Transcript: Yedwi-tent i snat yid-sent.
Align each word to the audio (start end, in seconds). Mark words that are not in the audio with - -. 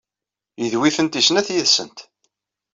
Yedwi-tent 0.61 1.19
i 1.19 1.21
snat 1.21 1.47
yid-sent. 1.53 1.99